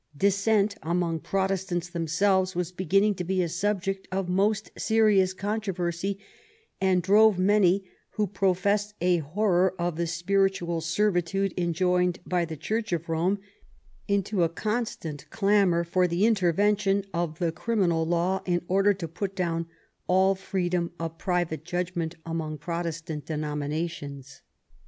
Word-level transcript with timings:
Dis 0.17 0.33
sent 0.35 0.75
among 0.81 1.19
Protestants 1.19 1.87
themselves 1.87 2.55
was 2.55 2.71
beginning 2.71 3.13
to 3.13 3.23
be 3.23 3.43
a 3.43 3.47
subject 3.47 4.07
of 4.11 4.27
most 4.27 4.71
serious 4.75 5.31
controversy, 5.31 6.17
and 6.81 7.03
drove 7.03 7.37
many, 7.37 7.85
who 8.15 8.25
professed 8.25 8.95
a 8.99 9.17
horror 9.17 9.75
of 9.77 9.97
the 9.97 10.07
spiritual 10.07 10.81
servi 10.81 11.21
tude 11.21 11.53
enjoined 11.55 12.17
by 12.25 12.45
the 12.45 12.57
Church 12.57 12.91
of 12.91 13.09
Rome, 13.09 13.37
into 14.07 14.41
a 14.41 14.49
constant 14.49 15.29
clamor 15.29 15.83
for 15.83 16.07
the 16.07 16.25
intervention 16.25 17.05
of 17.13 17.37
the 17.37 17.51
criminal 17.51 18.03
law 18.03 18.41
in 18.47 18.65
order 18.67 18.95
to 18.95 19.07
put 19.07 19.35
down 19.35 19.67
all 20.07 20.33
freedom 20.33 20.91
of 20.99 21.19
private 21.19 21.63
judgment 21.63 22.15
among 22.25 22.57
Protestant 22.57 23.27
denominations. 23.27 24.41